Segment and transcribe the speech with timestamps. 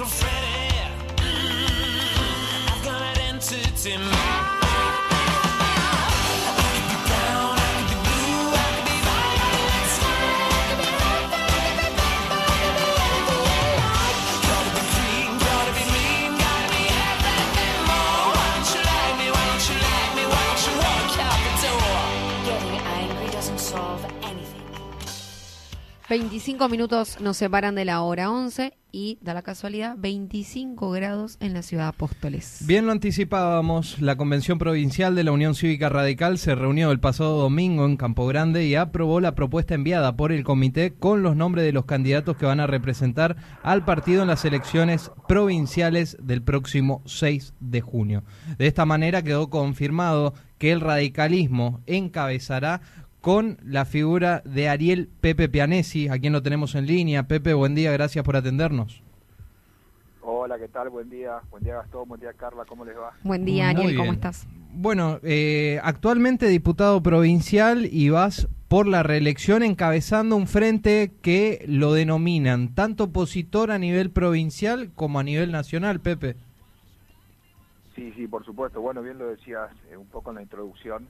[0.00, 0.78] Little Freddy.
[1.16, 2.68] Mm-hmm.
[2.72, 4.59] I've got an entity mind.
[26.10, 31.54] 25 minutos nos separan de la hora 11 y, da la casualidad, 25 grados en
[31.54, 32.64] la ciudad de Apóstoles.
[32.66, 37.38] Bien lo anticipábamos, la Convención Provincial de la Unión Cívica Radical se reunió el pasado
[37.38, 41.64] domingo en Campo Grande y aprobó la propuesta enviada por el comité con los nombres
[41.64, 47.02] de los candidatos que van a representar al partido en las elecciones provinciales del próximo
[47.06, 48.24] 6 de junio.
[48.58, 52.82] De esta manera quedó confirmado que el radicalismo encabezará
[53.20, 57.24] con la figura de Ariel Pepe Pianesi, a quien lo tenemos en línea.
[57.24, 59.02] Pepe, buen día, gracias por atendernos.
[60.22, 60.88] Hola, ¿qué tal?
[60.90, 61.40] Buen día.
[61.50, 63.12] Buen día Gastón, buen día Carla, ¿cómo les va?
[63.22, 64.14] Buen día, Muy Ariel, ¿cómo bien.
[64.14, 64.46] estás?
[64.72, 71.92] Bueno, eh, actualmente diputado provincial y vas por la reelección encabezando un frente que lo
[71.92, 76.36] denominan tanto opositor a nivel provincial como a nivel nacional, Pepe.
[77.96, 78.80] Sí, sí, por supuesto.
[78.80, 81.08] Bueno, bien lo decías eh, un poco en la introducción.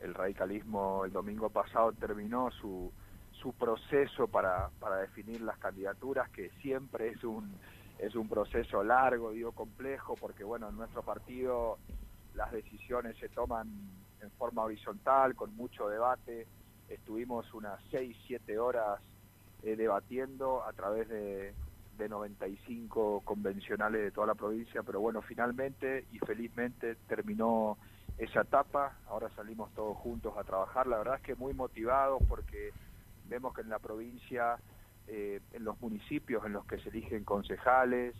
[0.00, 2.92] El radicalismo el domingo pasado terminó su,
[3.32, 7.52] su proceso para, para definir las candidaturas, que siempre es un,
[7.98, 11.78] es un proceso largo, digo complejo, porque bueno, en nuestro partido
[12.34, 13.68] las decisiones se toman
[14.22, 16.46] en forma horizontal, con mucho debate.
[16.88, 19.00] Estuvimos unas 6, 7 horas
[19.62, 21.54] eh, debatiendo a través de,
[21.96, 27.76] de 95 convencionales de toda la provincia, pero bueno, finalmente y felizmente terminó
[28.18, 32.72] esa etapa, ahora salimos todos juntos a trabajar, la verdad es que muy motivados porque
[33.28, 34.58] vemos que en la provincia,
[35.06, 38.14] eh, en los municipios en los que se eligen concejales,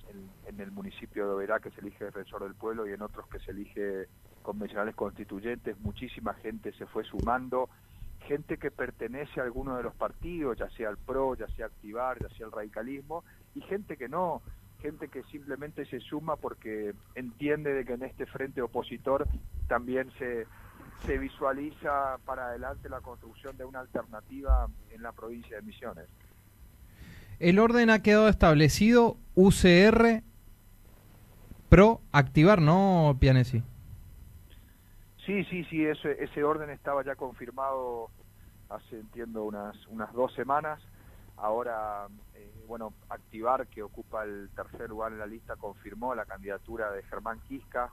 [0.46, 3.38] en, el municipio de Oberá que se elige defensor del pueblo y en otros que
[3.40, 4.08] se elige
[4.42, 7.68] convencionales constituyentes, muchísima gente se fue sumando,
[8.20, 12.18] gente que pertenece a alguno de los partidos, ya sea el PRO, ya sea Activar,
[12.20, 14.42] ya sea el radicalismo, y gente que no,
[14.80, 19.26] gente que simplemente se suma porque entiende de que en este frente opositor
[19.66, 20.46] también se,
[21.06, 26.06] se visualiza para adelante la construcción de una alternativa en la provincia de Misiones.
[27.38, 30.22] El orden ha quedado establecido, UCR,
[31.68, 33.62] PRO, activar, ¿no, Pianesi?
[35.24, 38.10] Sí, sí, sí, ese, ese orden estaba ya confirmado
[38.70, 40.80] hace, entiendo, unas, unas dos semanas.
[41.40, 46.90] Ahora, eh, bueno, Activar, que ocupa el tercer lugar en la lista, confirmó la candidatura
[46.90, 47.90] de Germán Quisca,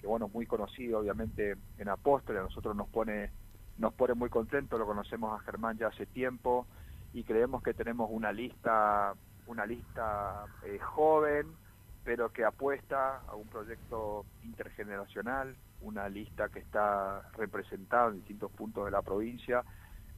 [0.00, 3.30] que bueno, muy conocido obviamente en Apóstoles, a nosotros nos pone,
[3.78, 6.66] nos pone muy contentos, lo conocemos a Germán ya hace tiempo
[7.12, 9.14] y creemos que tenemos una lista,
[9.46, 11.46] una lista eh, joven,
[12.04, 18.84] pero que apuesta a un proyecto intergeneracional, una lista que está representada en distintos puntos
[18.84, 19.64] de la provincia.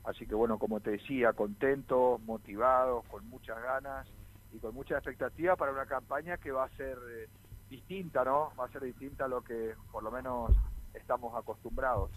[0.07, 4.07] Así que bueno, como te decía, contentos, motivados, con muchas ganas
[4.53, 7.29] y con mucha expectativa para una campaña que va a ser eh,
[7.69, 8.53] distinta, ¿no?
[8.59, 10.53] Va a ser distinta a lo que por lo menos
[10.95, 12.11] estamos acostumbrados.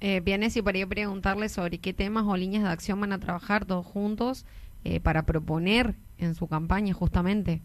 [0.00, 3.84] Eh, Pianesi, para preguntarle sobre qué temas o líneas de acción van a trabajar todos
[3.84, 4.46] juntos
[4.84, 7.60] eh, para proponer en su campaña justamente.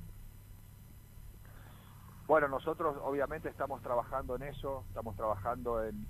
[2.27, 6.05] Bueno, nosotros obviamente estamos trabajando en eso, estamos trabajando en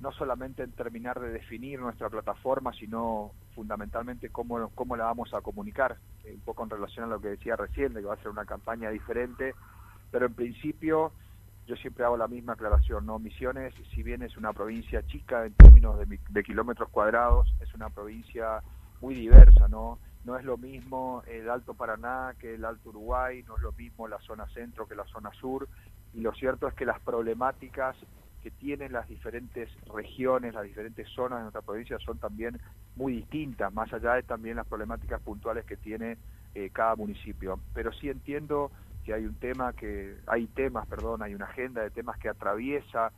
[0.00, 5.42] no solamente en terminar de definir nuestra plataforma, sino fundamentalmente cómo, cómo la vamos a
[5.42, 8.22] comunicar, eh, un poco en relación a lo que decía recién, de que va a
[8.22, 9.54] ser una campaña diferente,
[10.10, 11.12] pero en principio
[11.66, 13.18] yo siempre hago la misma aclaración, ¿no?
[13.18, 17.90] Misiones, si bien es una provincia chica en términos de, de kilómetros cuadrados, es una
[17.90, 18.62] provincia
[19.02, 19.98] muy diversa, ¿no?
[20.24, 24.08] No es lo mismo el Alto Paraná que el Alto Uruguay, no es lo mismo
[24.08, 25.68] la zona centro que la zona sur,
[26.12, 27.96] y lo cierto es que las problemáticas
[28.42, 32.60] que tienen las diferentes regiones, las diferentes zonas de nuestra provincia son también
[32.96, 36.16] muy distintas, más allá de también las problemáticas puntuales que tiene
[36.54, 37.60] eh, cada municipio.
[37.74, 38.70] Pero sí entiendo
[39.04, 43.12] que hay un tema que, hay temas, perdón, hay una agenda de temas que atraviesa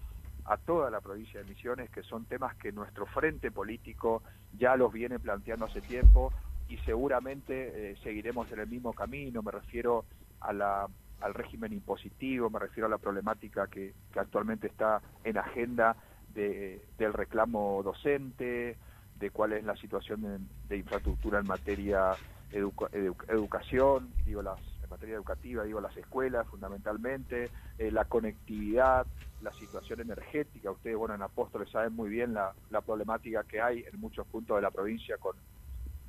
[0.44, 4.22] a toda la provincia de Misiones, que son temas que nuestro frente político
[4.58, 6.32] ya los viene planteando hace tiempo
[6.68, 10.04] y seguramente eh, seguiremos en el mismo camino, me refiero
[10.40, 10.88] a la,
[11.22, 15.96] al régimen impositivo, me refiero a la problemática que, que actualmente está en agenda
[16.34, 18.76] de, del reclamo docente,
[19.18, 22.14] de cuál es la situación de, infraestructura en materia
[22.50, 22.86] educa,
[23.28, 29.06] educación, digo las en materia educativa, digo las escuelas fundamentalmente, eh, la conectividad,
[29.42, 30.70] la situación energética.
[30.72, 34.56] Ustedes, bueno, en Apóstoles saben muy bien la, la problemática que hay en muchos puntos
[34.56, 35.36] de la provincia con,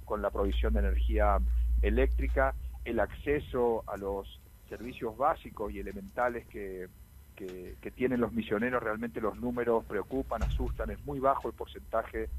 [0.05, 1.37] con la provisión de energía
[1.83, 4.39] eléctrica, el acceso a los
[4.69, 6.87] servicios básicos y elementales que,
[7.35, 12.29] que, tienen los misioneros, realmente los números preocupan, asustan, es muy bajo el porcentaje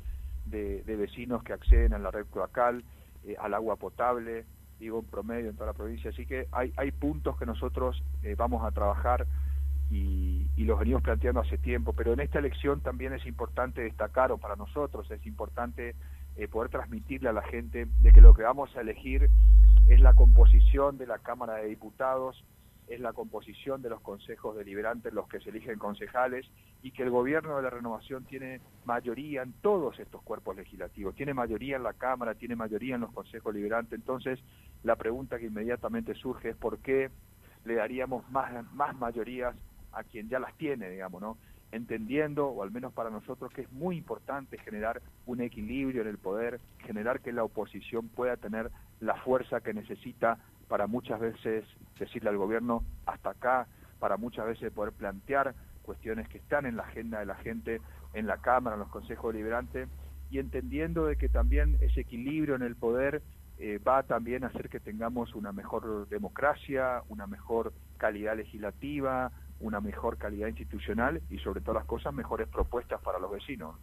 [0.47, 2.85] de, vecinos que acceden a la red cloacal,
[3.25, 4.45] eh, al agua potable,
[4.79, 8.35] digo en promedio en toda la provincia, así que hay, hay puntos que nosotros eh,
[8.37, 9.27] vamos a trabajar
[9.91, 14.33] y, y, los venimos planteando hace tiempo, pero en esta elección también es importante destacar,
[14.33, 15.95] o para nosotros es importante
[16.37, 19.31] eh, poder transmitirle a la gente de que lo que vamos a elegir
[19.89, 22.45] es la composición de la Cámara de Diputados,
[22.87, 26.47] es la composición de los consejos deliberantes los que se eligen concejales
[26.83, 31.33] y que el gobierno de la renovación tiene mayoría en todos estos cuerpos legislativos, tiene
[31.33, 34.39] mayoría en la Cámara, tiene mayoría en los consejos deliberantes, entonces
[34.83, 37.11] la pregunta que inmediatamente surge es por qué
[37.65, 39.55] le daríamos más, más mayorías
[39.93, 41.39] a quien ya las tiene, digamos, ¿no?
[41.73, 46.19] Entendiendo, o al menos para nosotros, que es muy importante generar un equilibrio en el
[46.19, 48.71] poder, generar que la oposición pueda tener
[49.01, 50.39] la fuerza que necesita
[50.69, 51.65] para muchas veces
[51.99, 53.67] decirle al gobierno hasta acá,
[53.99, 57.81] para muchas veces poder plantear cuestiones que están en la agenda de la gente,
[58.15, 59.89] en la Cámara, en los consejos deliberantes,
[60.31, 63.23] y entendiendo de que también ese equilibrio en el poder
[63.59, 69.31] eh, va también a hacer que tengamos una mejor democracia, una mejor calidad legislativa,
[69.65, 73.77] una mejor calidad institucional y sobre todas las cosas mejores propuestas para los vecinos.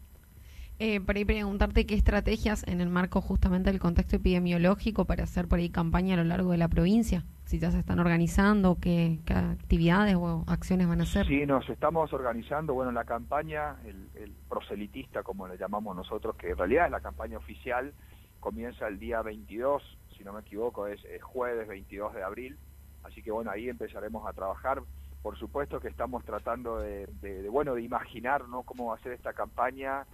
[0.80, 5.48] Eh, para ir preguntarte qué estrategias en el marco justamente del contexto epidemiológico para hacer
[5.48, 9.20] por ahí campaña a lo largo de la provincia, si ya se están organizando, qué,
[9.26, 11.28] qué actividades o acciones van a hacer.
[11.28, 16.50] Sí, nos estamos organizando, bueno, la campaña, el, el, proselitista como le llamamos nosotros, que
[16.50, 17.94] en realidad es la campaña oficial,
[18.40, 19.84] comienza el día 22,
[20.18, 22.58] si no me equivoco, es, es jueves 22 de abril,
[23.04, 24.82] así que bueno, ahí empezaremos a trabajar
[25.22, 29.14] por supuesto que estamos tratando de, de, bueno de imaginar no cómo va a ser
[29.14, 30.06] esta campaña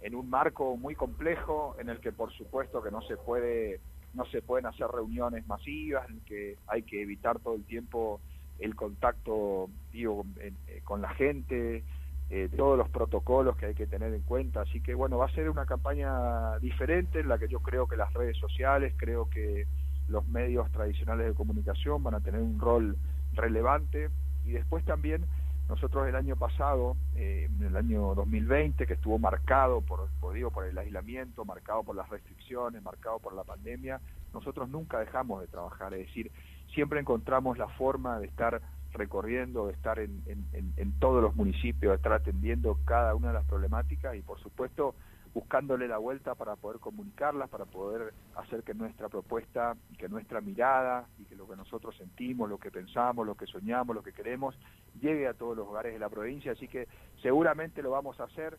[0.00, 3.80] en un marco muy complejo en el que por supuesto que no se puede
[4.14, 8.20] no se pueden hacer reuniones masivas en que hay que evitar todo el tiempo
[8.58, 10.52] el contacto digo eh,
[10.84, 11.84] con la gente
[12.28, 14.62] eh, todos los protocolos que hay que tener en cuenta.
[14.62, 17.96] Así que bueno va a ser una campaña diferente en la que yo creo que
[17.96, 19.66] las redes sociales creo que
[20.08, 22.96] los medios tradicionales de comunicación van a tener un rol
[23.32, 24.08] relevante
[24.46, 25.24] y después también
[25.68, 30.50] nosotros el año pasado, eh, en el año 2020, que estuvo marcado por, por, digo,
[30.50, 34.00] por el aislamiento, marcado por las restricciones, marcado por la pandemia,
[34.32, 36.30] nosotros nunca dejamos de trabajar, es decir,
[36.72, 38.62] siempre encontramos la forma de estar
[38.92, 43.34] recorriendo, de estar en, en, en todos los municipios, de estar atendiendo cada una de
[43.34, 44.94] las problemáticas y por supuesto
[45.36, 51.06] buscándole la vuelta para poder comunicarlas, para poder hacer que nuestra propuesta, que nuestra mirada
[51.18, 54.58] y que lo que nosotros sentimos, lo que pensamos, lo que soñamos, lo que queremos,
[54.98, 56.52] llegue a todos los hogares de la provincia.
[56.52, 56.88] Así que
[57.20, 58.56] seguramente lo vamos a hacer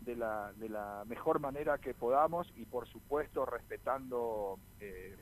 [0.00, 5.14] de la, de la mejor manera que podamos y por supuesto respetando eh,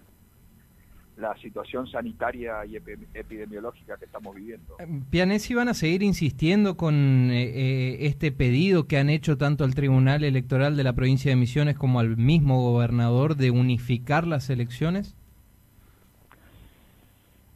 [1.16, 4.76] la situación sanitaria y epidemiológica que estamos viviendo.
[4.80, 9.64] Eh, Pianesi van a seguir insistiendo con eh, eh, este pedido que han hecho tanto
[9.64, 14.50] al Tribunal Electoral de la provincia de Misiones como al mismo gobernador de unificar las
[14.50, 15.16] elecciones.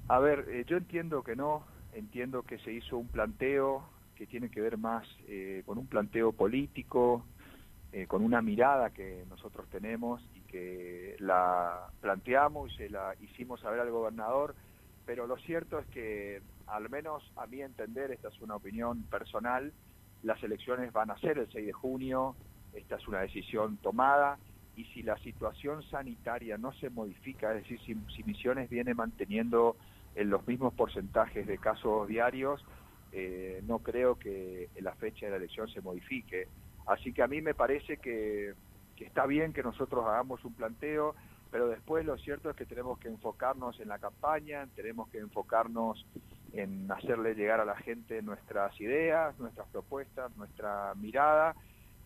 [0.08, 1.62] A ver, eh, yo entiendo que no,
[1.92, 3.82] entiendo que se hizo un planteo
[4.16, 7.24] que tiene que ver más eh, con un planteo político,
[7.92, 13.60] eh, con una mirada que nosotros tenemos y que la planteamos y se la hicimos
[13.60, 14.54] saber al gobernador,
[15.06, 19.72] pero lo cierto es que, al menos a mi entender, esta es una opinión personal,
[20.22, 22.36] las elecciones van a ser el 6 de junio,
[22.74, 24.38] esta es una decisión tomada,
[24.76, 29.76] y si la situación sanitaria no se modifica, es decir, si, si Misiones viene manteniendo
[30.14, 32.64] en los mismos porcentajes de casos diarios,
[33.12, 36.48] eh, no creo que la fecha de la elección se modifique.
[36.88, 38.54] Así que a mí me parece que,
[38.98, 41.14] está bien que nosotros hagamos un planteo,
[41.50, 46.04] pero después lo cierto es que tenemos que enfocarnos en la campaña, tenemos que enfocarnos
[46.52, 51.54] en hacerle llegar a la gente nuestras ideas, nuestras propuestas, nuestra mirada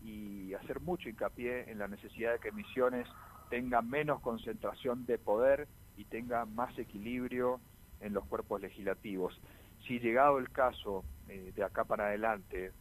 [0.03, 3.07] y hacer mucho hincapié en la necesidad de que Misiones
[3.49, 7.61] tenga menos concentración de poder y tenga más equilibrio
[8.01, 9.39] en los cuerpos legislativos.
[9.87, 12.73] Si llegado el caso eh, de acá para adelante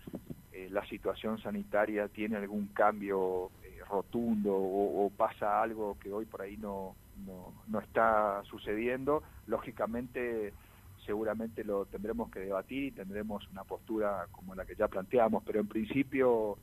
[0.53, 6.43] eh, la situación sanitaria tiene algún cambio eh, rotundo o, pasa algo que hoy por
[6.43, 6.95] ahí no,
[7.27, 9.23] no, no está sucediendo.
[9.47, 10.53] Lógicamente,
[11.07, 15.61] seguramente lo tendremos que debatir y tendremos una postura como la que ya planteamos, pero
[15.61, 16.59] en principio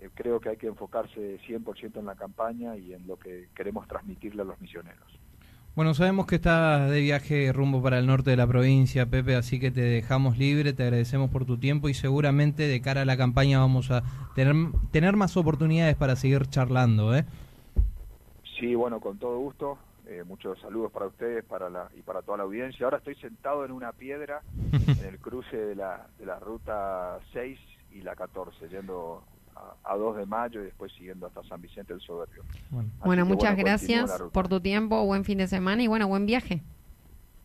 [0.00, 3.88] eh, creo que hay que enfocarse 100% en la campaña y en lo que queremos
[3.88, 5.23] transmitirle a los misioneros.
[5.76, 9.58] Bueno, sabemos que estás de viaje rumbo para el norte de la provincia, Pepe, así
[9.58, 13.16] que te dejamos libre, te agradecemos por tu tiempo y seguramente de cara a la
[13.16, 14.04] campaña vamos a
[14.36, 14.54] tener,
[14.92, 17.24] tener más oportunidades para seguir charlando, ¿eh?
[18.56, 19.76] Sí, bueno, con todo gusto.
[20.06, 22.84] Eh, muchos saludos para ustedes para la, y para toda la audiencia.
[22.84, 27.58] Ahora estoy sentado en una piedra en el cruce de la, de la ruta 6
[27.94, 29.24] y la 14, yendo
[29.84, 32.42] a, 2 de mayo y después siguiendo hasta San Vicente del Soberbio.
[33.04, 36.62] Bueno, muchas gracias por tu tiempo, buen fin de semana y bueno, buen viaje.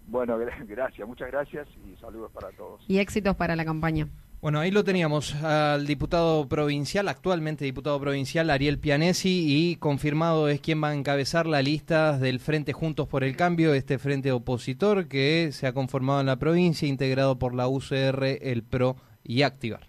[0.07, 0.37] Bueno,
[0.67, 2.81] gracias, muchas gracias y saludos para todos.
[2.87, 4.07] Y éxitos para la campaña.
[4.41, 10.61] Bueno, ahí lo teníamos al diputado provincial, actualmente diputado provincial, Ariel Pianesi, y confirmado es
[10.61, 15.09] quien va a encabezar la lista del Frente Juntos por el Cambio, este frente opositor
[15.09, 19.88] que se ha conformado en la provincia, integrado por la UCR, el PRO y Activar.